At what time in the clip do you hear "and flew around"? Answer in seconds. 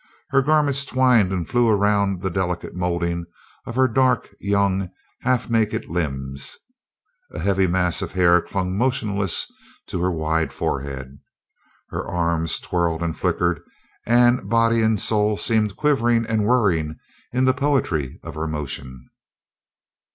1.31-2.23